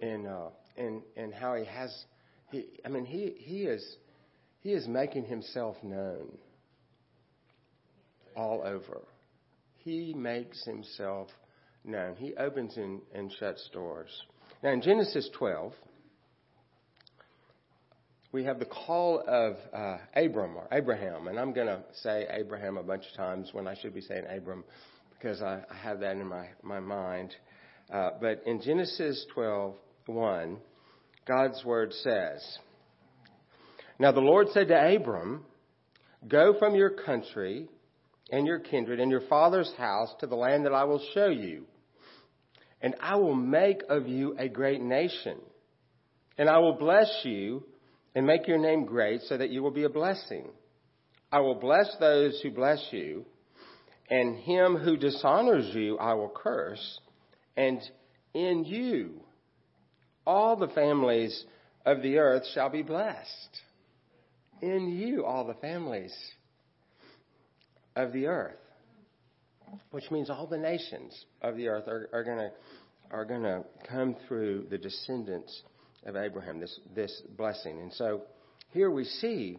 [0.00, 2.04] in uh, in in how he has.
[2.50, 3.96] He, I mean, he he is
[4.60, 6.38] he is making himself known
[8.36, 9.02] all over.
[9.78, 11.28] He makes himself
[11.84, 12.16] known.
[12.16, 14.10] He opens and, and shuts doors.
[14.62, 15.72] Now in Genesis 12,
[18.32, 22.76] we have the call of uh, Abram or Abraham, and I'm going to say Abraham
[22.76, 24.64] a bunch of times when I should be saying Abram
[25.12, 27.34] because I, I have that in my, my mind.
[27.90, 29.74] Uh, but in Genesis 12,
[30.06, 30.58] 1,
[31.26, 32.58] God's word says,
[33.98, 35.44] Now the Lord said to Abram,
[36.26, 37.68] Go from your country
[38.30, 41.64] and your kindred and your father's house to the land that I will show you.
[42.80, 45.38] And I will make of you a great nation.
[46.38, 47.64] And I will bless you
[48.14, 50.48] and make your name great so that you will be a blessing.
[51.30, 53.24] I will bless those who bless you,
[54.08, 57.00] and him who dishonors you I will curse.
[57.56, 57.80] And
[58.32, 59.20] in you
[60.26, 61.44] all the families
[61.84, 63.60] of the earth shall be blessed.
[64.60, 66.14] In you all the families
[67.94, 68.56] of the earth,
[69.90, 72.50] which means all the nations of the earth are, are going
[73.10, 75.62] are to come through the descendants
[76.04, 77.80] of Abraham, this, this blessing.
[77.80, 78.22] And so
[78.72, 79.58] here we see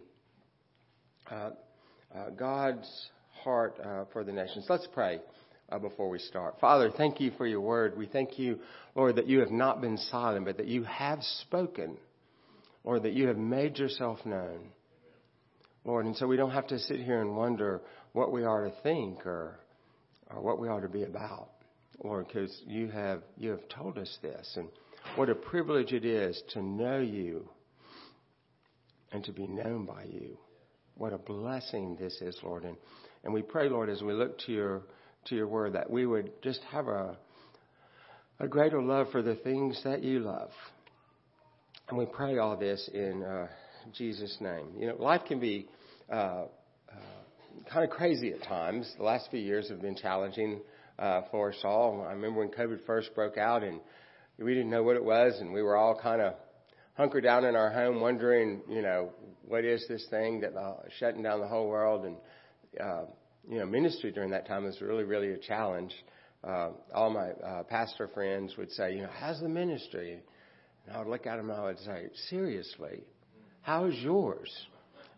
[1.30, 1.52] uh,
[2.16, 3.10] uh, God's
[3.44, 4.66] heart uh, for the nations.
[4.70, 5.20] Let's pray
[5.70, 6.56] uh, before we start.
[6.60, 7.98] Father, thank you for your word.
[7.98, 8.60] We thank you,
[8.96, 11.98] Lord, that you have not been silent, but that you have spoken,
[12.84, 14.70] or that you have made yourself known.
[15.84, 18.74] Lord, and so we don't have to sit here and wonder what we are to
[18.84, 19.60] think or,
[20.30, 21.50] or what we are to be about,
[22.04, 24.54] Lord, because you have, you have told us this.
[24.58, 24.68] And
[25.16, 27.48] what a privilege it is to know you
[29.12, 30.38] and to be known by you.
[30.96, 32.64] What a blessing this is, Lord.
[32.64, 32.76] And,
[33.24, 34.82] and we pray, Lord, as we look to your,
[35.30, 37.18] to your word, that we would just have a,
[38.40, 40.52] a greater love for the things that you love.
[41.90, 43.48] And we pray all this in uh,
[43.94, 44.68] Jesus' name.
[44.78, 45.68] You know, life can be
[46.12, 46.46] uh, uh,
[47.72, 48.92] kind of crazy at times.
[48.98, 50.60] The last few years have been challenging
[51.00, 52.06] uh, for us all.
[52.08, 53.80] I remember when COVID first broke out and
[54.38, 56.34] we didn't know what it was, and we were all kind of
[56.96, 59.12] hunkered down in our home, wondering, you know,
[59.48, 62.06] what is this thing that uh, shutting down the whole world?
[62.06, 62.16] And
[62.80, 63.06] uh,
[63.50, 65.94] you know, ministry during that time was really, really a challenge.
[66.44, 70.20] Uh, all my uh, pastor friends would say, you know, how's the ministry?
[70.86, 73.04] And I would look at them and I would say, seriously,
[73.62, 74.52] how is yours?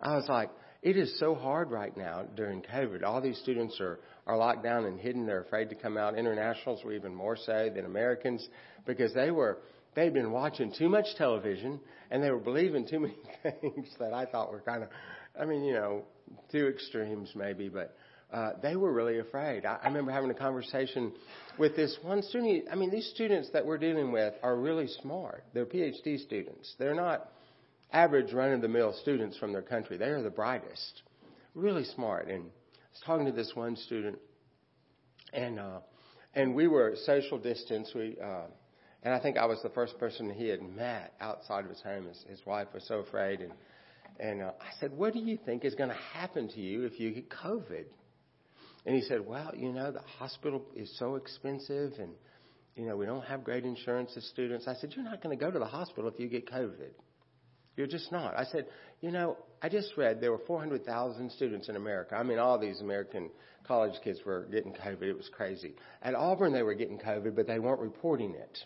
[0.01, 0.50] I was like,
[0.81, 3.03] it is so hard right now during COVID.
[3.03, 5.25] All these students are, are locked down and hidden.
[5.25, 6.18] They're afraid to come out.
[6.18, 8.47] Internationals were even more so than Americans
[8.85, 9.59] because they were,
[9.95, 11.81] they'd been watching too much television
[12.12, 14.89] and they were believing too many things that I thought were kind of,
[15.39, 16.03] I mean, you know,
[16.51, 17.97] two extremes maybe, but
[18.31, 19.66] uh, they were really afraid.
[19.66, 21.12] I, I remember having a conversation
[21.57, 22.66] with this one student.
[22.72, 25.44] I mean, these students that we're dealing with are really smart.
[25.53, 26.75] They're PhD students.
[26.78, 27.31] They're not
[27.91, 29.97] average run of the mill students from their country.
[29.97, 31.01] They are the brightest,
[31.56, 32.28] really smart.
[32.28, 34.19] And I was talking to this one student,
[35.34, 35.79] and uh,
[36.35, 37.91] and we were social distance.
[37.95, 38.45] We uh,
[39.01, 42.07] and I think I was the first person he had met outside of his home.
[42.07, 43.53] His, his wife was so afraid, and
[44.19, 47.00] and uh, I said, "What do you think is going to happen to you if
[47.00, 47.85] you get COVID?"
[48.85, 52.12] And he said, "Well, you know, the hospital is so expensive, and
[52.75, 55.44] you know, we don't have great insurance as students." I said, "You're not going to
[55.44, 56.91] go to the hospital if you get COVID."
[57.79, 58.38] You're just not.
[58.38, 58.66] I said,
[59.00, 62.13] you know, I just read there were 400,000 students in America.
[62.13, 63.29] I mean, all these American
[63.66, 65.03] college kids were getting COVID.
[65.03, 65.75] It was crazy.
[66.01, 68.57] At Auburn, they were getting COVID, but they weren't reporting it.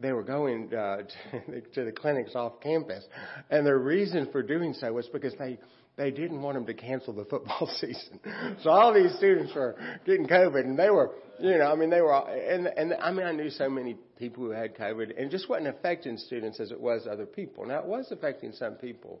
[0.00, 1.02] They were going uh,
[1.74, 3.04] to the clinics off campus,
[3.50, 5.58] and their reason for doing so was because they
[5.98, 8.20] they didn't want them to cancel the football season.
[8.62, 9.76] So all these students were
[10.06, 11.10] getting COVID, and they were,
[11.40, 14.44] you know, I mean, they were, and and I mean, I knew so many people
[14.44, 17.66] who had COVID, and it just wasn't affecting students as it was other people.
[17.66, 19.20] Now it was affecting some people,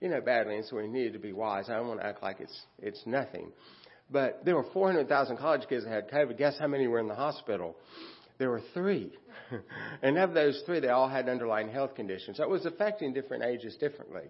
[0.00, 1.70] you know, badly, and so we needed to be wise.
[1.70, 3.50] I don't want to act like it's it's nothing,
[4.10, 6.36] but there were 400,000 college kids that had COVID.
[6.36, 7.74] Guess how many were in the hospital?
[8.38, 9.12] There were three.
[10.02, 12.36] and of those three, they all had underlying health conditions.
[12.36, 14.24] So it was affecting different ages differently.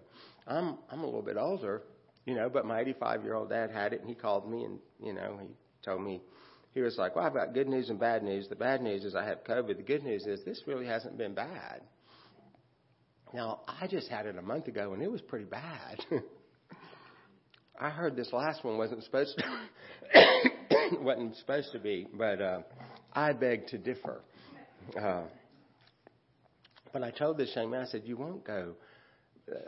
[0.47, 1.83] I'm, I'm a little bit older,
[2.29, 4.77] you know, but my 85 year old dad had it and he called me and,
[5.03, 5.47] you know, he
[5.83, 6.21] told me,
[6.75, 8.47] he was like, well, I've got good news and bad news.
[8.47, 9.77] The bad news is I have COVID.
[9.77, 11.81] The good news is this really hasn't been bad.
[13.33, 16.05] Now, I just had it a month ago and it was pretty bad.
[17.81, 19.41] I heard this last one wasn't supposed
[20.13, 22.59] to wasn't supposed to be, but uh,
[23.11, 24.21] I beg to differ.
[24.95, 25.23] Uh,
[26.93, 28.75] but I told this young man, I said, "You won't go.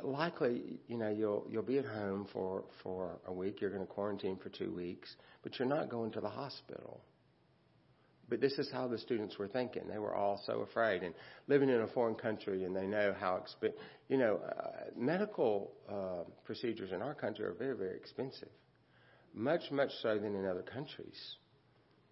[0.03, 3.61] Likely, you know, you'll you'll be at home for for a week.
[3.61, 7.01] You're going to quarantine for two weeks, but you're not going to the hospital
[8.29, 9.83] But this is how the students were thinking.
[9.89, 11.13] They were all so afraid and
[11.47, 13.73] living in a foreign country, and they know how exp-
[14.07, 18.49] you know uh, medical uh, procedures in our country are very very expensive,
[19.33, 21.35] much much so than in other countries.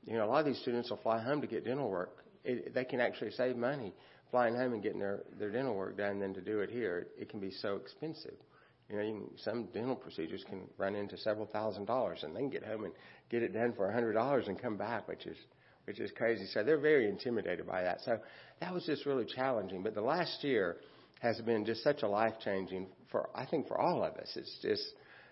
[0.06, 2.26] You know, a lot of these students will fly home to get dental work.
[2.44, 3.94] It, they can actually save money
[4.32, 7.08] flying home and getting their their dental work done than to do it here.
[7.18, 8.36] It, can be so expensive.
[8.90, 12.40] You know, you can, some dental procedures can run into several thousand dollars, and they
[12.40, 12.94] can get home and
[13.30, 15.38] get it done for a hundred dollars and come back, which is
[15.86, 16.46] which is crazy.
[16.54, 18.02] So they're very intimidated by that.
[18.02, 18.20] So
[18.62, 19.84] that was just really challenging.
[19.84, 20.78] But the last year
[21.20, 24.32] has been just such a life changing for I think for all of us.
[24.36, 24.84] It's just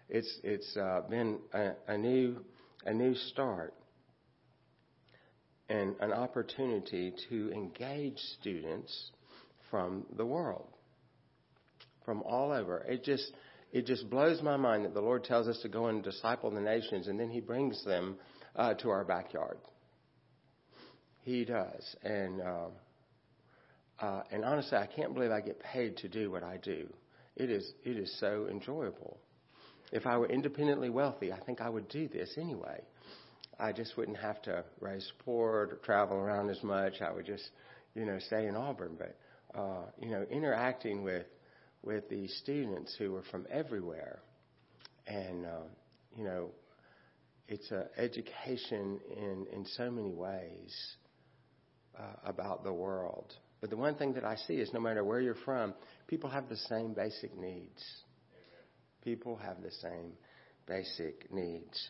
[0.10, 2.38] it's it's uh, been a, a new
[2.86, 3.74] a new start
[5.70, 9.12] and an opportunity to engage students
[9.70, 10.68] from the world,
[12.06, 12.80] from all over.
[12.88, 13.32] It just
[13.74, 16.62] it just blows my mind that the Lord tells us to go and disciple the
[16.62, 18.18] nations, and then He brings them
[18.56, 19.58] uh, to our backyard.
[21.24, 22.68] He does, and uh,
[24.00, 26.88] uh, and honestly, I can't believe I get paid to do what I do.
[27.36, 29.18] It is it is so enjoyable.
[29.92, 32.82] If I were independently wealthy, I think I would do this anyway.
[33.60, 37.02] I just wouldn't have to raise support or travel around as much.
[37.02, 37.50] I would just,
[37.96, 38.98] you know, stay in Auburn.
[38.98, 39.18] But
[39.58, 41.26] uh, you know, interacting with
[41.84, 44.20] with these students who are from everywhere.
[45.08, 45.68] And, uh,
[46.16, 46.50] you know,
[47.48, 50.76] it's an education in, in so many ways
[51.98, 53.34] uh, about the world.
[53.62, 55.74] But the one thing that I see is no matter where you're from,
[56.08, 57.82] people have the same basic needs.
[59.04, 60.12] People have the same
[60.68, 61.90] basic needs.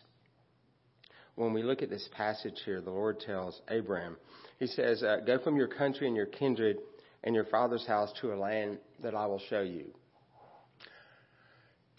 [1.38, 4.16] When we look at this passage here, the Lord tells Abraham,
[4.58, 6.78] He says, uh, Go from your country and your kindred
[7.22, 9.84] and your father's house to a land that I will show you.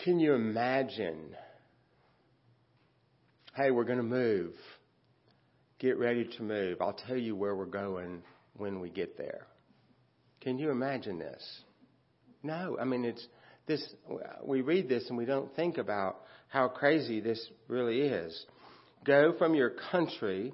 [0.03, 1.33] Can you imagine?
[3.55, 4.51] Hey, we're going to move.
[5.79, 6.81] Get ready to move.
[6.81, 8.23] I'll tell you where we're going
[8.57, 9.47] when we get there.
[10.41, 11.61] Can you imagine this?
[12.43, 13.25] No, I mean it's
[13.67, 13.81] this.
[14.43, 18.45] We read this and we don't think about how crazy this really is.
[19.05, 20.53] Go from your country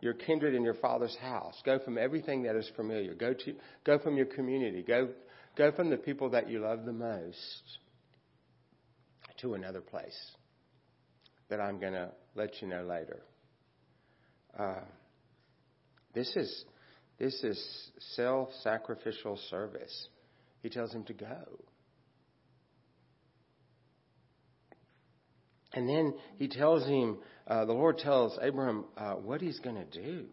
[0.00, 1.60] your kindred and your father's house.
[1.64, 3.14] Go from everything that is familiar.
[3.14, 3.54] Go to
[3.84, 4.82] go from your community.
[4.82, 5.08] Go
[5.56, 7.78] go from the people that you love the most
[9.40, 10.18] to another place
[11.48, 13.22] that I'm going to let you know later.
[14.58, 14.84] Uh,
[16.14, 16.64] this is
[17.18, 20.08] this is self-sacrificial service.
[20.62, 21.36] He tells him to go.
[25.72, 29.84] And then he tells him uh, the Lord tells Abraham uh, what he's going to
[29.84, 30.26] do.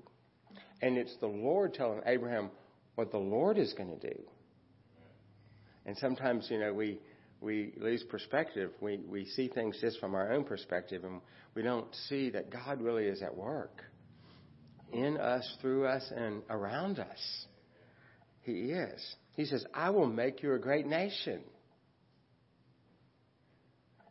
[0.81, 2.50] And it's the Lord telling Abraham
[2.95, 4.19] what the Lord is going to do.
[5.86, 7.00] And sometimes, you know, we,
[7.42, 8.72] we lose perspective.
[8.81, 11.22] We, we see things just from our own perspective, and
[11.56, 13.83] we don't see that God really is at work
[14.92, 17.45] in us, through us, and around us.
[18.42, 19.16] He is.
[19.36, 21.42] He says, I will make you a great nation.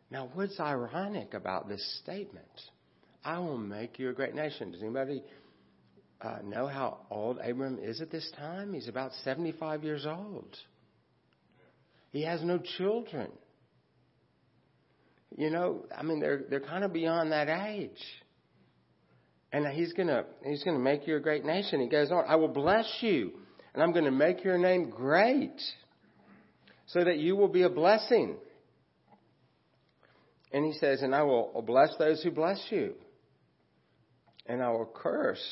[0.09, 2.47] Now, what's ironic about this statement?
[3.23, 4.71] I will make you a great nation.
[4.71, 5.21] Does anybody
[6.21, 8.73] uh, know how old Abram is at this time?
[8.73, 10.55] He's about 75 years old.
[12.11, 13.29] He has no children.
[15.35, 18.01] You know, I mean, they're they're kind of beyond that age.
[19.51, 21.81] And he's gonna he's gonna make you a great nation.
[21.81, 23.33] He goes on, I will bless you,
[23.73, 25.61] and I'm gonna make your name great,
[26.87, 28.37] so that you will be a blessing.
[30.51, 32.93] And he says, and I will bless those who bless you
[34.47, 35.43] and I will curse.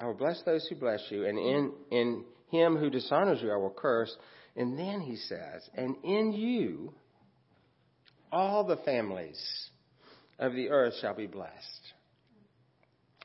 [0.00, 3.56] I will bless those who bless you, and in, in him who dishonors you, I
[3.56, 4.14] will curse.
[4.56, 6.92] And then he says, and in you,
[8.32, 9.40] all the families
[10.38, 11.80] of the earth shall be blessed.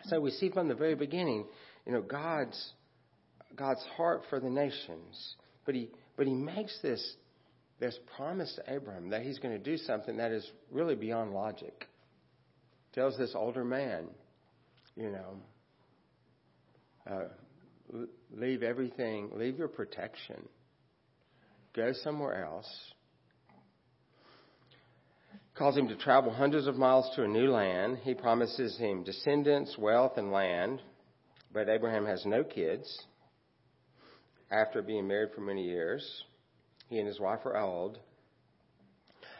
[0.05, 1.45] So we see from the very beginning,
[1.85, 2.73] you know, God's
[3.55, 5.35] God's heart for the nations.
[5.65, 5.89] But he
[6.21, 7.15] but he makes this
[7.79, 11.87] this promise to Abraham that he's going to do something that is really beyond logic.
[12.93, 14.05] Tells this older man,
[14.95, 15.41] you know,
[17.09, 20.47] uh, leave everything, leave your protection,
[21.75, 22.69] go somewhere else.
[25.57, 27.97] Calls him to travel hundreds of miles to a new land.
[28.03, 30.83] He promises him descendants, wealth, and land.
[31.51, 33.07] But Abraham has no kids
[34.51, 36.23] after being married for many years.
[36.89, 37.97] He and his wife are old.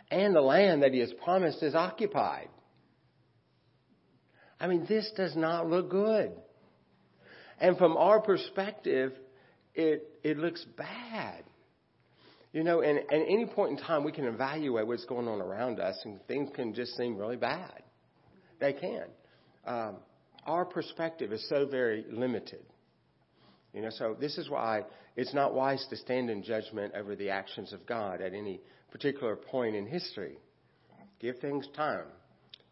[0.09, 2.49] And the land that he has promised is occupied.
[4.59, 6.31] I mean, this does not look good.
[7.59, 9.13] And from our perspective,
[9.75, 11.43] it, it looks bad.
[12.53, 15.79] You know, and, at any point in time, we can evaluate what's going on around
[15.79, 17.81] us, and things can just seem really bad.
[18.59, 19.05] they can.
[19.65, 19.97] Um,
[20.45, 22.63] our perspective is so very limited.
[23.73, 24.83] You know, so this is why
[25.15, 28.59] it's not wise to stand in judgment over the actions of God at any
[28.91, 30.37] particular point in history.
[31.19, 32.05] Give things time.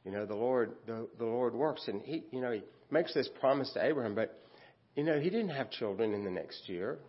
[0.03, 3.29] You know, the Lord, the, the Lord works, and He, you know, He makes this
[3.39, 4.41] promise to Abraham, but
[4.95, 6.99] you know, He didn't have children in the next year.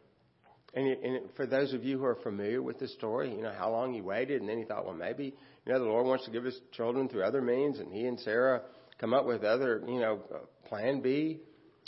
[0.75, 3.71] And, and for those of you who are familiar with the story, you know how
[3.71, 6.31] long he waited, and then he thought, well, maybe you know the Lord wants to
[6.31, 8.63] give us children through other means, and he and Sarah
[8.99, 11.41] come up with other, you know, uh, Plan B,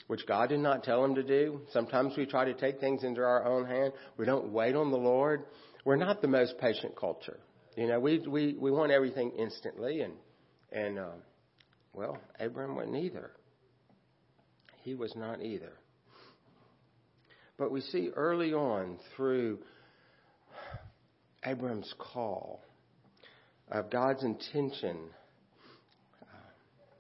[0.07, 1.61] which God did not tell him to do.
[1.73, 3.93] Sometimes we try to take things into our own hand.
[4.17, 5.45] We don't wait on the Lord.
[5.85, 7.39] We're not the most patient culture.
[7.77, 10.15] You know, we we we want everything instantly, and
[10.71, 11.13] and uh,
[11.93, 13.33] well, Abraham wasn't either.
[14.83, 15.73] He was not either.
[17.59, 19.61] But we see early on through
[21.45, 22.63] Abraham's call
[23.71, 24.97] of God's intention
[26.23, 26.27] uh,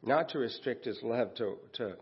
[0.02, 1.94] not to restrict his love to, to,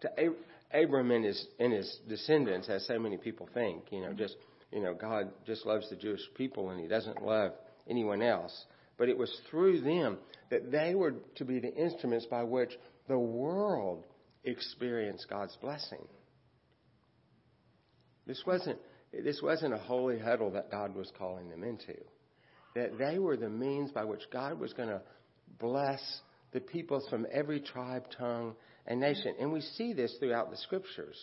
[0.00, 0.32] to
[0.72, 3.84] Abram and his, and his descendants, as so many people think.
[3.90, 4.18] You know, mm-hmm.
[4.18, 4.36] just,
[4.72, 7.52] you know, God just loves the Jewish people and he doesn't love
[7.88, 8.66] anyone else.
[8.96, 10.18] But it was through them
[10.50, 12.70] that they were to be the instruments by which
[13.06, 14.04] the world
[14.44, 16.06] experienced God's blessing.
[18.26, 18.78] This wasn't,
[19.12, 21.94] this wasn't a holy huddle that God was calling them into.
[22.74, 25.00] That they were the means by which God was going to
[25.58, 26.20] bless
[26.52, 28.54] the peoples from every tribe, tongue,
[28.88, 29.34] and nation.
[29.38, 31.16] And we see this throughout the scriptures.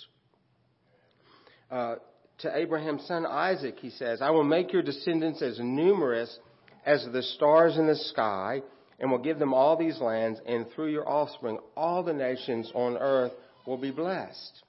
[1.69, 1.95] Uh,
[2.39, 6.38] to Abraham's son Isaac, he says, I will make your descendants as numerous
[6.86, 8.62] as the stars in the sky,
[9.00, 12.98] and will give them all these lands, and through your offspring, all the nations on
[12.98, 13.34] earth
[13.65, 14.62] will be blessed.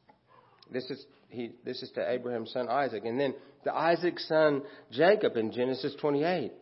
[0.73, 3.05] This is he, this is to Abraham's son Isaac.
[3.05, 3.35] And then
[3.65, 6.53] to Isaac's son Jacob in Genesis 28,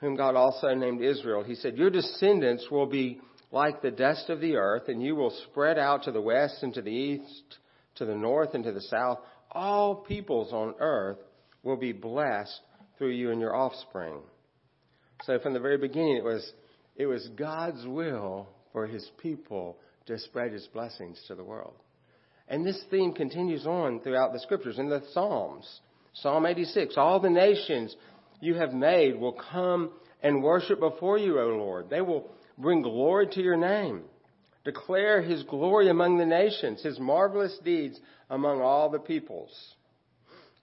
[0.00, 1.42] whom God also named Israel.
[1.42, 3.20] He said, Your descendants will be
[3.52, 6.72] like the dust of the earth, and you will spread out to the west and
[6.74, 7.58] to the east,
[7.96, 9.18] to the north and to the south.
[9.50, 11.18] All peoples on earth
[11.62, 12.60] will be blessed
[12.96, 14.20] through you and your offspring.
[15.24, 16.52] So from the very beginning, it was,
[16.96, 19.76] it was God's will for his people
[20.06, 21.74] to spread his blessings to the world.
[22.48, 25.80] And this theme continues on throughout the scriptures in the Psalms.
[26.14, 27.94] Psalm 86 All the nations
[28.40, 29.90] you have made will come
[30.22, 31.88] and worship before you, O Lord.
[31.90, 32.28] They will
[32.60, 34.02] bring glory to your name.
[34.64, 37.98] Declare his glory among the nations, his marvelous deeds
[38.28, 39.52] among all the peoples.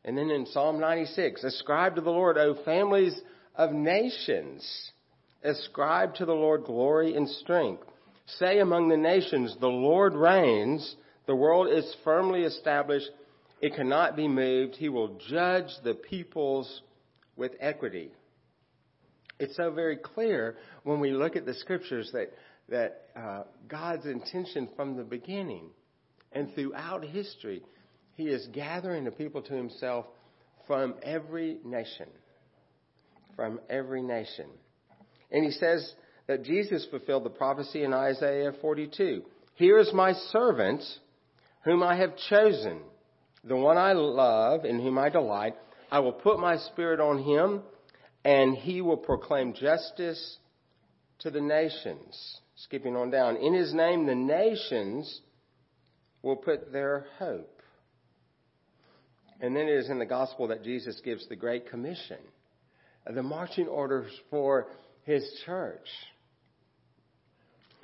[0.05, 3.19] And then in Psalm 96, ascribe to the Lord, O families
[3.55, 4.91] of nations.
[5.43, 7.83] Ascribe to the Lord glory and strength.
[8.37, 10.95] Say among the nations, the Lord reigns.
[11.25, 13.09] The world is firmly established.
[13.61, 14.75] It cannot be moved.
[14.75, 16.81] He will judge the peoples
[17.35, 18.11] with equity.
[19.39, 22.33] It's so very clear when we look at the scriptures that,
[22.69, 25.69] that uh, God's intention from the beginning
[26.31, 27.61] and throughout history,
[28.15, 30.05] He is gathering the people to Himself
[30.65, 32.07] from every nation.
[33.35, 34.47] From every nation.
[35.31, 35.93] And He says
[36.27, 39.23] that Jesus fulfilled the prophecy in Isaiah 42.
[39.55, 40.83] Here is my servant
[41.63, 42.79] whom I have chosen,
[43.43, 45.55] the one I love, in whom I delight.
[45.91, 47.61] I will put my spirit on him,
[48.27, 50.37] and he will proclaim justice
[51.19, 52.41] to the nations.
[52.57, 53.37] Skipping on down.
[53.37, 55.21] In his name, the nations
[56.21, 57.61] will put their hope.
[59.39, 62.17] And then it is in the gospel that Jesus gives the Great Commission,
[63.09, 64.67] the marching orders for
[65.05, 65.87] his church.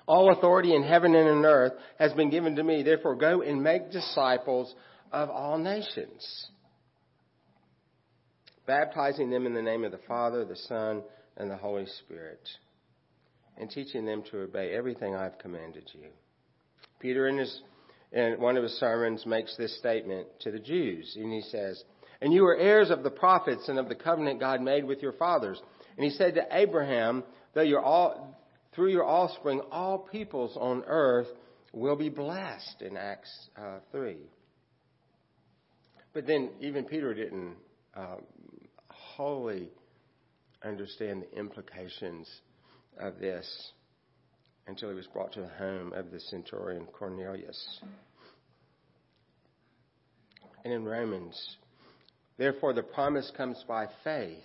[0.06, 2.84] All authority in heaven and on earth has been given to me.
[2.84, 4.76] Therefore, go and make disciples
[5.10, 6.48] of all nations,
[8.66, 11.04] baptizing them in the name of the Father, the Son,
[11.38, 12.48] and the Holy Spirit,
[13.58, 16.10] and teaching them to obey everything I've commanded you.
[17.00, 17.62] Peter, in, his,
[18.12, 21.84] in one of his sermons, makes this statement to the Jews, and he says,
[22.22, 25.14] And you are heirs of the prophets and of the covenant God made with your
[25.14, 25.62] fathers.
[25.98, 28.40] And he said to Abraham, Though you're all
[28.74, 31.28] through your offspring, all peoples on earth
[31.74, 34.18] will be blessed in Acts uh, 3.
[36.14, 37.56] But then even Peter didn't
[37.96, 38.18] uh,
[39.16, 39.70] wholly
[40.64, 42.30] understand the implications
[43.00, 43.72] of this
[44.68, 47.82] until he was brought to the home of the centurion Cornelius.
[50.64, 51.58] And in Romans,
[52.38, 54.40] therefore the promise comes by faith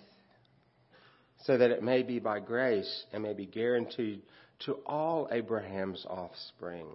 [1.45, 4.21] so that it may be by grace and may be guaranteed
[4.65, 6.87] to all Abraham's offspring.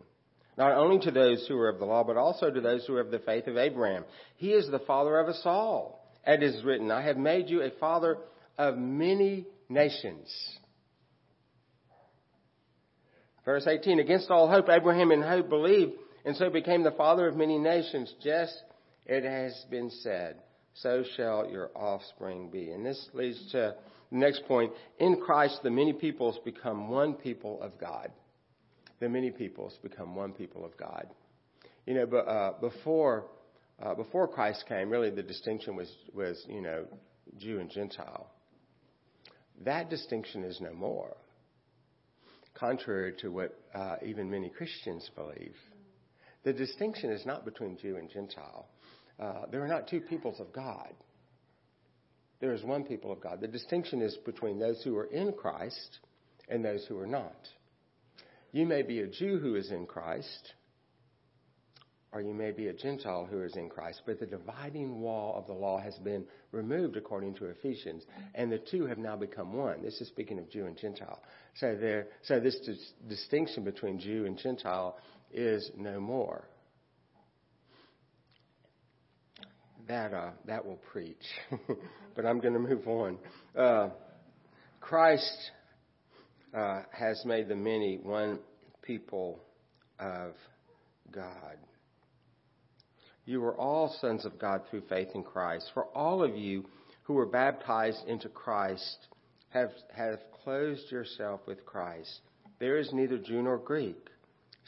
[0.59, 3.01] Not only to those who are of the law, but also to those who are
[3.01, 4.05] of the faith of Abraham.
[4.37, 6.04] He is the father of us all.
[6.27, 8.19] It is written, I have made you a father
[8.57, 10.33] of many nations.
[13.45, 15.93] Verse 18, against all hope, Abraham in hope believed,
[16.25, 18.55] and so became the father of many nations, just
[19.07, 20.37] it has been said,
[20.75, 22.71] so shall your offspring be.
[22.71, 23.75] And this leads to
[24.11, 24.73] the next point.
[24.99, 28.11] In Christ, the many peoples become one people of God.
[29.01, 31.07] The many peoples become one people of God.
[31.87, 33.27] You know, but uh, before
[33.83, 36.87] uh, before Christ came, really the distinction was was you know
[37.39, 38.31] Jew and Gentile.
[39.65, 41.17] That distinction is no more.
[42.55, 45.57] Contrary to what uh, even many Christians believe,
[46.45, 48.69] the distinction is not between Jew and Gentile.
[49.19, 50.93] Uh, there are not two peoples of God.
[52.41, 53.41] There is one people of God.
[53.41, 56.01] The distinction is between those who are in Christ
[56.49, 57.49] and those who are not.
[58.53, 60.55] You may be a Jew who is in Christ,
[62.15, 65.49] or you may be a Gentile who is in Christ, but the dividing wall of
[65.49, 68.05] the law has been removed according to Ephesians,
[68.37, 69.83] and the two have now become one.
[69.83, 71.21] This is speaking of Jew and Gentile.
[71.57, 74.97] So there, so this dis- distinction between Jew and Gentile
[75.33, 76.45] is no more.
[79.89, 81.17] That uh, that will preach,
[82.15, 83.19] but I'm going to move on.
[83.59, 83.89] Uh,
[84.81, 85.51] Christ
[86.55, 88.39] uh, has made the many one
[88.83, 89.41] people
[89.99, 90.33] of
[91.13, 91.59] God.
[93.27, 95.71] You are all sons of God through faith in Christ.
[95.73, 96.65] For all of you
[97.05, 99.09] who were baptized into Christ
[99.51, 102.21] have, have closed yourself with Christ.
[102.59, 104.09] There is neither Jew nor Greek,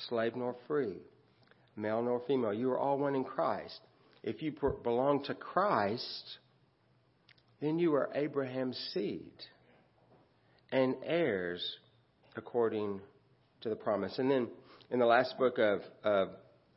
[0.08, 0.96] slave nor free,
[1.76, 2.54] male nor female.
[2.54, 3.78] You are all one in Christ.
[4.22, 6.38] If you belong to Christ,
[7.60, 9.32] then you are Abraham's seed
[10.72, 11.64] and heirs
[12.36, 13.00] according
[13.62, 14.18] to the promise.
[14.18, 14.48] And then
[14.90, 16.28] in the last book of, of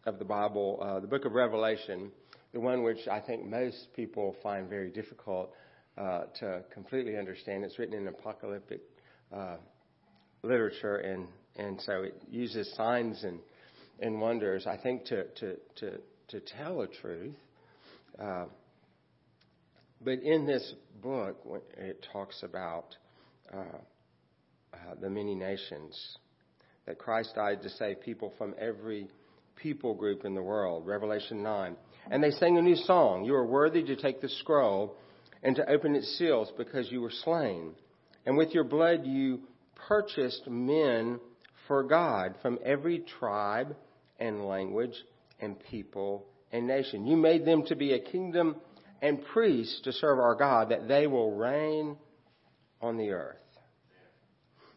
[0.10, 2.12] of the Bible, uh, the book of Revelation,
[2.52, 5.52] the one which I think most people find very difficult
[5.98, 7.64] uh, to completely understand.
[7.64, 8.82] It's written in apocalyptic
[9.32, 9.58] uh,
[10.42, 13.40] literature, and, and so it uses signs and,
[14.00, 15.92] and wonders, I think, to, to, to,
[16.30, 17.36] to tell a truth.
[18.20, 18.46] Uh,
[20.02, 21.38] but in this book,
[21.78, 22.96] it talks about
[23.54, 23.58] uh,
[24.74, 26.18] uh, the many nations,
[26.88, 29.08] that Christ died to save people from every
[29.62, 30.86] people group in the world.
[30.88, 31.76] Revelation 9.
[32.12, 33.24] And they sang a new song.
[33.26, 34.96] You are worthy to take the scroll
[35.44, 37.74] and to open its seals because you were slain.
[38.26, 39.42] And with your blood you
[39.88, 41.20] purchased men
[41.68, 43.76] for God from every tribe
[44.20, 44.96] and language
[45.40, 47.06] and people and nation.
[47.06, 48.56] You made them to be a kingdom
[49.02, 51.96] and priests to serve our God, that they will reign
[52.82, 53.38] on the earth.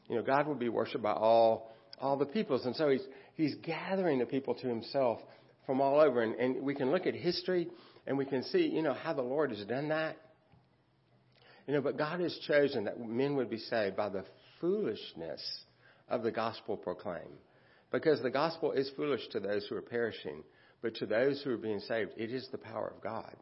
[0.08, 1.71] You know, God will be worshipped by all
[2.02, 5.20] all the peoples, and so He's He's gathering the people to himself
[5.66, 6.22] from all over.
[6.22, 7.68] And, and we can look at history
[8.06, 10.16] and we can see, you know, how the Lord has done that.
[11.66, 14.24] You know, but God has chosen that men would be saved by the
[14.60, 15.40] foolishness
[16.08, 17.38] of the gospel proclaimed.
[17.92, 20.42] Because the gospel is foolish to those who are perishing,
[20.82, 23.34] but to those who are being saved, it is the power of God.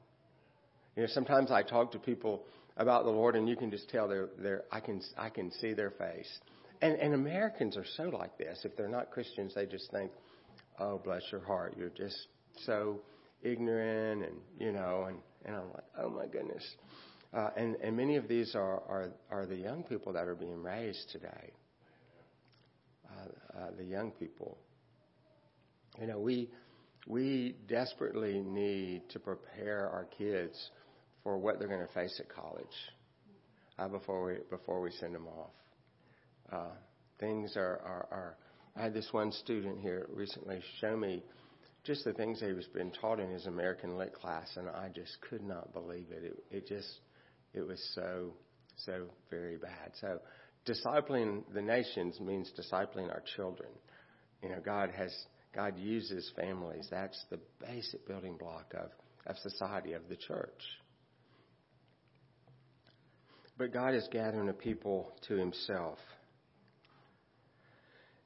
[0.96, 2.44] You know, sometimes I talk to people
[2.76, 5.72] about the Lord, and you can just tell their, their I can I can see
[5.72, 6.28] their face.
[6.82, 8.60] And, and Americans are so like this.
[8.64, 10.10] If they're not Christians, they just think,
[10.78, 12.16] oh, bless your heart, you're just
[12.64, 13.00] so
[13.42, 16.64] ignorant, and you know, and, and I'm like, oh my goodness.
[17.32, 20.62] Uh, and, and many of these are, are, are the young people that are being
[20.62, 21.52] raised today.
[23.08, 24.58] Uh, uh, the young people.
[26.00, 26.48] You know, we,
[27.06, 30.70] we desperately need to prepare our kids
[31.22, 32.66] for what they're going to face at college
[33.78, 35.50] uh, before, we, before we send them off.
[36.52, 36.70] Uh,
[37.18, 38.36] things are, are, are,
[38.76, 41.22] I had this one student here recently show me
[41.84, 45.16] just the things he was being taught in his American Lit class, and I just
[45.28, 46.24] could not believe it.
[46.24, 47.00] It, it just,
[47.54, 48.34] it was so,
[48.84, 49.92] so very bad.
[50.00, 50.18] So,
[50.66, 53.70] discipling the nations means discipling our children.
[54.42, 55.14] You know, God has,
[55.54, 56.86] God uses families.
[56.90, 58.90] That's the basic building block of,
[59.26, 60.62] of society, of the church.
[63.56, 65.98] But God is gathering a people to Himself.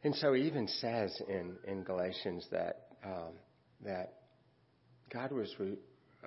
[0.04, 3.32] And so he even says in, in Galatians that, um,
[3.84, 4.12] that
[5.10, 5.78] God was re,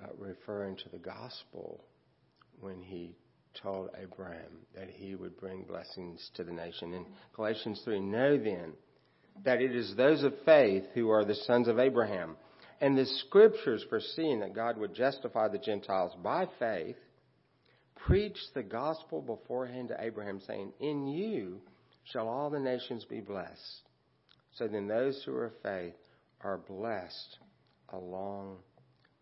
[0.01, 1.83] uh, referring to the gospel
[2.59, 3.15] when he
[3.61, 6.93] told Abraham that he would bring blessings to the nation.
[6.93, 8.73] In Galatians 3, know then
[9.45, 12.35] that it is those of faith who are the sons of Abraham.
[12.81, 16.95] And the scriptures, foreseeing that God would justify the Gentiles by faith,
[17.95, 21.61] preached the gospel beforehand to Abraham, saying, In you
[22.11, 23.81] shall all the nations be blessed.
[24.55, 25.93] So then those who are of faith
[26.41, 27.37] are blessed
[27.89, 28.57] along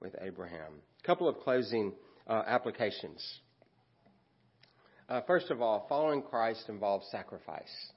[0.01, 0.73] with Abraham.
[1.03, 1.93] A couple of closing
[2.27, 3.23] uh, applications.
[5.07, 7.91] Uh, first of all, following Christ involves sacrifice.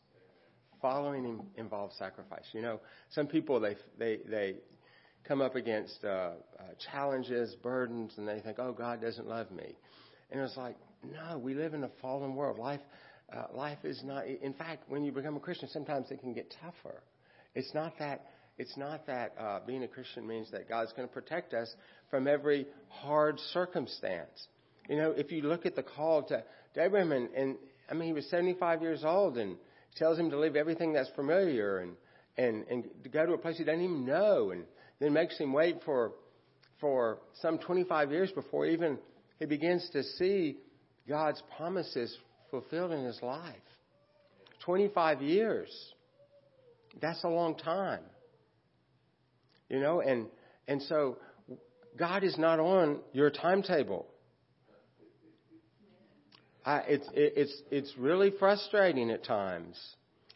[0.80, 2.44] following him involves sacrifice.
[2.52, 4.56] You know, some people they they they
[5.26, 6.32] come up against uh, uh,
[6.90, 9.76] challenges, burdens, and they think, "Oh, God doesn't love me,"
[10.30, 12.58] and it's like, no, we live in a fallen world.
[12.58, 12.80] Life
[13.32, 14.26] uh, life is not.
[14.26, 17.02] In fact, when you become a Christian, sometimes it can get tougher.
[17.54, 18.26] It's not that.
[18.56, 21.72] It's not that uh, being a Christian means that God's going to protect us
[22.10, 24.48] from every hard circumstance.
[24.88, 26.42] You know, if you look at the call to,
[26.74, 27.56] to Abraham, and, and
[27.88, 29.56] I mean, he was 75 years old, and
[29.96, 31.92] tells him to leave everything that's familiar and
[32.36, 34.64] and and to go to a place he doesn't even know, and
[35.00, 36.12] then makes him wait for
[36.80, 38.98] for some 25 years before even
[39.38, 40.56] he begins to see
[41.08, 42.16] God's promises
[42.50, 43.54] fulfilled in his life.
[44.64, 45.68] 25 years.
[47.00, 48.02] That's a long time.
[49.68, 50.26] You know, and,
[50.66, 51.18] and so
[51.98, 54.06] God is not on your timetable.
[56.64, 59.78] I, it's, it's, it's really frustrating at times,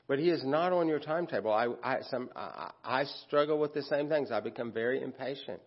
[0.08, 1.52] but He is not on your timetable.
[1.52, 4.30] I, I, some, I, I struggle with the same things.
[4.30, 5.60] I become very impatient,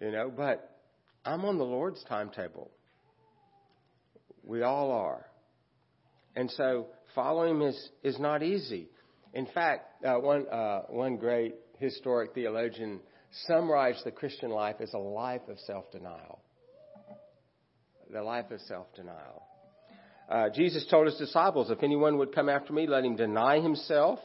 [0.00, 0.78] you know, but
[1.24, 2.70] I'm on the Lord's timetable.
[4.42, 5.27] We all are.
[6.38, 8.86] And so following him is, is not easy.
[9.34, 13.00] In fact, uh, one, uh, one great historic theologian
[13.48, 16.38] summarized the Christian life as a life of self denial.
[18.12, 19.42] The life of self denial.
[20.28, 24.20] Uh, Jesus told his disciples, If anyone would come after me, let him deny himself,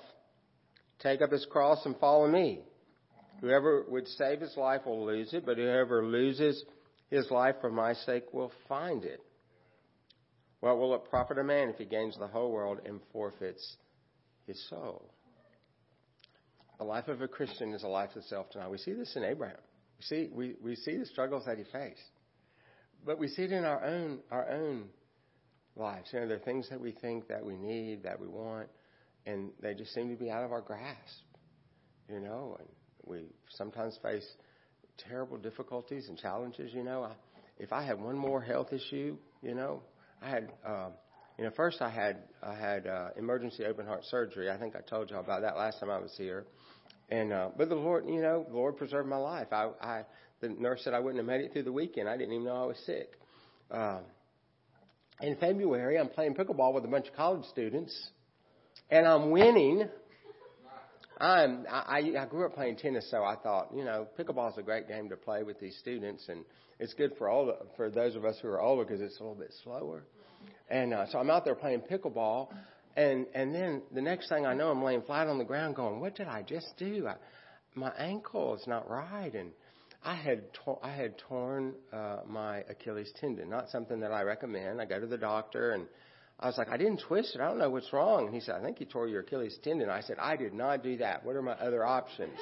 [1.00, 2.60] take up his cross, and follow me.
[3.42, 6.64] Whoever would save his life will lose it, but whoever loses
[7.10, 9.20] his life for my sake will find it.
[10.64, 13.76] What will it profit a man if he gains the whole world and forfeits
[14.48, 15.04] his soul?
[16.78, 18.72] The life of a Christian is a life of self denial.
[18.72, 19.58] We see this in Abraham.
[19.98, 22.00] We see, we, we see the struggles that he faced.
[23.06, 24.86] But we see it in our own, our own
[25.76, 26.12] lives.
[26.14, 28.70] You know, there are things that we think that we need, that we want,
[29.26, 31.26] and they just seem to be out of our grasp.
[32.08, 32.70] You know, and
[33.04, 34.26] we sometimes face
[35.10, 36.72] terrible difficulties and challenges.
[36.74, 37.12] You know, I,
[37.60, 39.82] if I had one more health issue, you know,
[40.24, 40.92] I had, um,
[41.38, 44.50] you know, first I had I had uh, emergency open heart surgery.
[44.50, 46.46] I think I told you all about that last time I was here.
[47.10, 49.48] And uh, but the Lord, you know, the Lord preserved my life.
[49.52, 50.06] I, I
[50.40, 52.08] the nurse said I wouldn't have made it through the weekend.
[52.08, 53.20] I didn't even know I was sick.
[53.70, 54.00] Uh,
[55.22, 58.10] in February, I'm playing pickleball with a bunch of college students,
[58.90, 59.90] and I'm winning.
[61.24, 64.62] I'm I, I grew up playing tennis, so I thought, you know, pickleball is a
[64.62, 66.44] great game to play with these students, and
[66.80, 69.38] it's good for all for those of us who are older because it's a little
[69.38, 70.04] bit slower.
[70.70, 72.50] And uh, so I'm out there playing pickleball,
[72.98, 76.02] and and then the next thing I know, I'm laying flat on the ground, going,
[76.02, 77.08] "What did I just do?
[77.08, 77.16] I,
[77.74, 79.52] my ankle is not right." And
[80.04, 83.50] I had to- I had torn uh, my Achilles tendon.
[83.50, 84.82] Not something that I recommend.
[84.82, 85.88] I go to the doctor, and
[86.40, 87.42] I was like, "I didn't twist it.
[87.42, 89.90] I don't know what's wrong." And he said, "I think you tore your Achilles tendon."
[89.90, 91.24] I said, "I did not do that.
[91.26, 92.40] What are my other options?"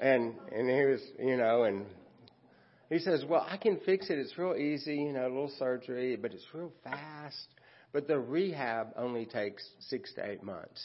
[0.00, 1.86] and and he was, you know, and
[2.90, 4.18] he says, Well, I can fix it.
[4.18, 7.48] It's real easy, you know, a little surgery, but it's real fast.
[7.92, 10.82] But the rehab only takes six to eight months.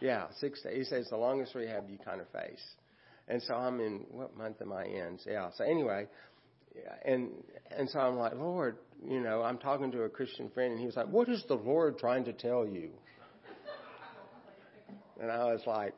[0.00, 2.62] Yeah, six to, he says the longest rehab you kind of face.
[3.26, 5.18] And so I'm in, what month am I in?
[5.26, 6.06] Yeah, so anyway,
[7.04, 7.30] and,
[7.76, 10.86] and so I'm like, Lord, you know, I'm talking to a Christian friend and he
[10.86, 12.90] was like, what is the Lord trying to tell you?
[15.20, 15.94] And I was like,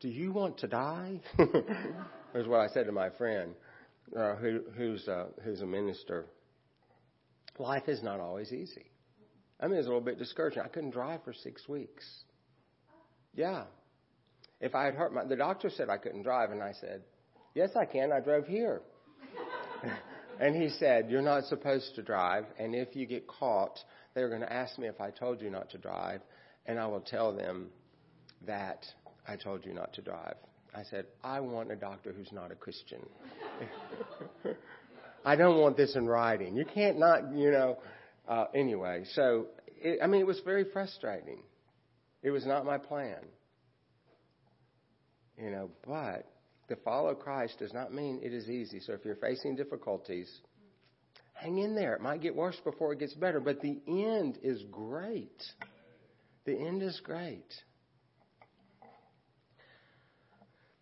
[0.00, 1.20] do you want to die?
[1.38, 3.54] That's what I said to my friend
[4.16, 6.26] uh, who, who's, uh, who's a minister,
[7.58, 8.90] life is not always easy.
[9.60, 10.62] I mean, it's a little bit discouraging.
[10.62, 12.04] I couldn't drive for six weeks.
[13.34, 13.64] Yeah.
[14.60, 17.02] If I had hurt my, the doctor said I couldn't drive, and I said,
[17.54, 18.12] yes, I can.
[18.12, 18.82] I drove here.
[20.40, 23.78] and he said, you're not supposed to drive, and if you get caught,
[24.14, 26.20] they're going to ask me if I told you not to drive,
[26.66, 27.68] and I will tell them
[28.46, 28.84] that
[29.26, 30.36] I told you not to drive.
[30.74, 33.00] I said, I want a doctor who's not a Christian.
[35.24, 36.56] I don't want this in writing.
[36.56, 37.78] You can't not, you know.
[38.26, 39.46] Uh, anyway, so,
[39.80, 41.42] it, I mean, it was very frustrating.
[42.22, 43.20] It was not my plan.
[45.38, 46.26] You know, but
[46.68, 48.80] to follow Christ does not mean it is easy.
[48.80, 50.30] So if you're facing difficulties,
[51.34, 51.94] hang in there.
[51.94, 55.42] It might get worse before it gets better, but the end is great.
[56.44, 57.52] The end is great.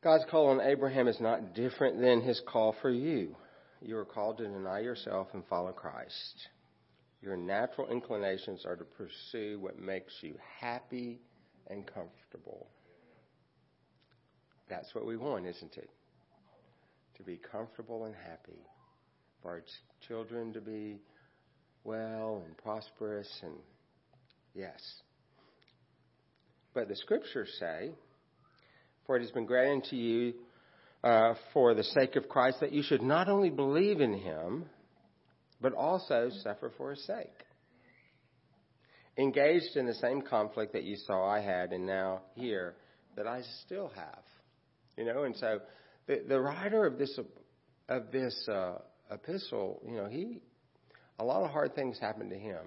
[0.02, 3.36] God's call on Abraham is not different than his call for you.
[3.80, 6.48] You are called to deny yourself and follow Christ.
[7.20, 11.20] Your natural inclinations are to pursue what makes you happy
[11.68, 12.66] and comfortable.
[14.72, 15.90] That's what we want, isn't it?
[17.18, 18.58] To be comfortable and happy.
[19.42, 19.62] For our
[20.08, 20.98] children to be
[21.84, 23.52] well and prosperous and
[24.54, 24.80] yes.
[26.72, 27.90] But the scriptures say,
[29.04, 30.32] For it has been granted to you
[31.04, 34.64] uh, for the sake of Christ that you should not only believe in him,
[35.60, 37.44] but also suffer for his sake.
[39.18, 42.74] Engaged in the same conflict that you saw I had and now hear
[43.16, 44.22] that I still have.
[44.96, 45.60] You know, and so
[46.06, 47.18] the, the writer of this
[47.88, 48.78] of this uh,
[49.10, 50.40] epistle, you know, he
[51.18, 52.60] a lot of hard things happened to him,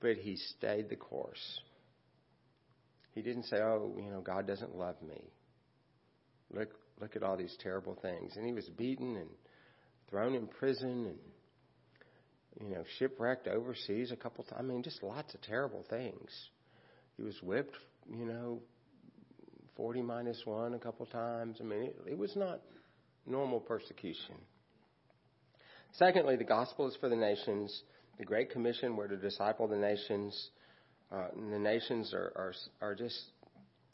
[0.00, 1.60] but he stayed the course.
[3.14, 5.22] He didn't say, "Oh, you know, God doesn't love me."
[6.52, 8.32] Look, look at all these terrible things.
[8.36, 9.28] And he was beaten and
[10.08, 14.60] thrown in prison and you know shipwrecked overseas a couple times.
[14.60, 16.30] I mean, just lots of terrible things.
[17.16, 17.76] He was whipped,
[18.10, 18.60] you know,
[19.78, 21.56] forty minus one a couple times.
[21.60, 22.60] I mean, it, it was not
[23.24, 24.34] normal persecution.
[25.92, 27.84] Secondly, the gospel is for the nations.
[28.18, 30.50] The Great Commission were to disciple the nations.
[31.10, 33.18] Uh, the nations are, are, are just,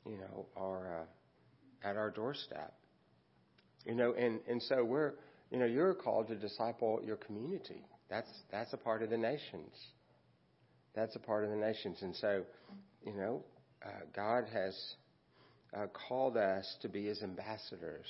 [0.04, 2.74] you know, are uh, at our doorstep.
[3.86, 5.12] You know, and, and so we're,
[5.50, 7.82] you know, you're called to disciple your community.
[8.10, 9.72] That's, that's a part of the nations.
[10.96, 11.98] That's a part of the nations.
[12.02, 12.42] And so,
[13.06, 13.44] you know,
[13.84, 14.74] uh, God has
[15.74, 18.06] uh, called us to be his ambassadors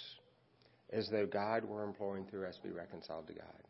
[0.92, 3.62] as though God were imploring through us to be reconciled to God.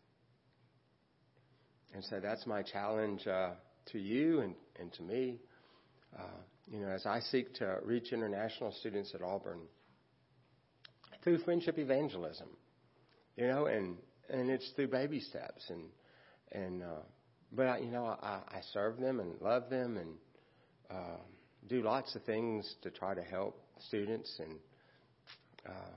[1.95, 3.51] And so that's my challenge uh,
[3.93, 5.39] to you and, and to me.
[6.19, 9.61] Uh, you know, as I seek to reach international students at Auburn
[11.23, 12.49] through friendship evangelism,
[13.37, 13.97] you know, and
[14.31, 15.83] and it's through baby steps and
[16.53, 17.03] and uh,
[17.53, 20.15] but I, you know I, I serve them and love them and
[20.91, 21.19] uh,
[21.69, 24.59] do lots of things to try to help students and
[25.67, 25.97] uh,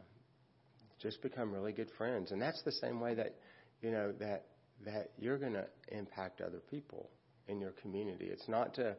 [1.01, 2.31] just become really good friends.
[2.31, 3.35] And that's the same way that
[3.81, 4.45] you know that
[4.85, 7.09] that you're going to impact other people
[7.47, 8.25] in your community.
[8.25, 8.95] It's not to,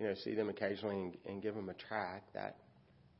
[0.00, 2.24] you know, see them occasionally and, and give them a track.
[2.34, 2.56] That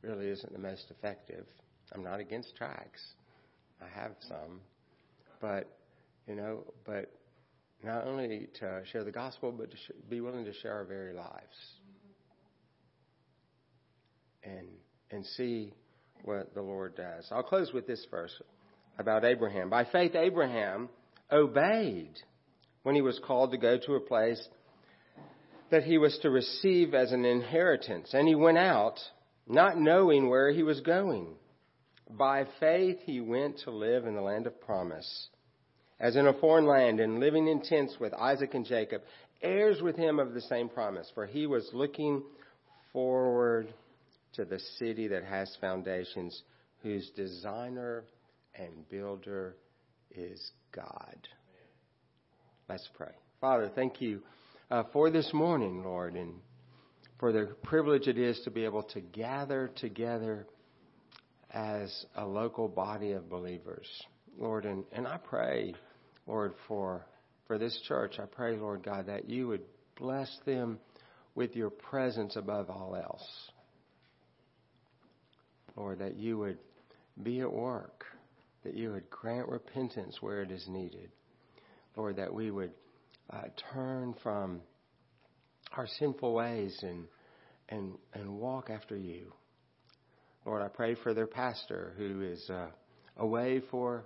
[0.01, 1.45] really isn't the most effective.
[1.93, 3.01] I'm not against tracks.
[3.81, 4.59] I have some,
[5.39, 5.69] but
[6.27, 7.11] you know, but
[7.83, 11.13] not only to share the gospel, but to sh- be willing to share our very
[11.13, 11.77] lives
[14.47, 14.67] and
[15.11, 15.73] and see
[16.23, 17.27] what the Lord does.
[17.31, 18.33] I'll close with this verse
[18.97, 19.69] about Abraham.
[19.69, 20.89] By faith, Abraham
[21.31, 22.13] obeyed
[22.83, 24.45] when he was called to go to a place
[25.69, 28.13] that he was to receive as an inheritance.
[28.13, 28.99] And he went out,
[29.47, 31.35] not knowing where he was going.
[32.09, 35.27] By faith, he went to live in the land of promise,
[35.99, 39.01] as in a foreign land, and living in tents with Isaac and Jacob,
[39.41, 41.11] heirs with him of the same promise.
[41.13, 42.23] For he was looking
[42.93, 43.73] forward
[44.33, 46.43] to the city that has foundations,
[46.83, 48.05] whose designer
[48.55, 49.55] and builder
[50.11, 51.27] is God.
[52.69, 53.11] Let's pray.
[53.39, 54.21] Father, thank you
[54.69, 56.33] uh, for this morning, Lord, and
[57.19, 60.47] for the privilege it is to be able to gather together
[61.51, 63.87] as a local body of believers,
[64.37, 64.65] Lord.
[64.65, 65.73] And, and I pray,
[66.25, 67.05] Lord, for,
[67.47, 69.63] for this church, I pray, Lord God, that you would
[69.97, 70.79] bless them
[71.33, 73.25] with your presence above all else.
[75.77, 76.57] Lord, that you would
[77.21, 78.03] be at work,
[78.63, 81.11] that you would grant repentance where it is needed.
[81.95, 82.71] Lord, that we would
[83.29, 84.61] uh, turn from
[85.73, 87.05] our sinful ways and,
[87.69, 89.31] and, and walk after you.
[90.45, 92.67] Lord, I pray for their pastor who is uh,
[93.17, 94.03] away for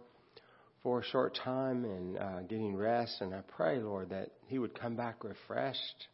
[0.83, 3.17] for a short time and uh, getting rest.
[3.21, 6.07] And I pray, Lord, that he would come back refreshed.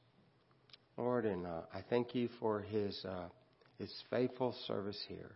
[0.97, 3.29] Lord, and uh, I thank you for his uh,
[3.77, 5.35] his faithful service here.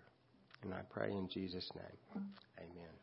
[0.63, 2.25] And I pray in Jesus' name.
[2.59, 2.93] Amen.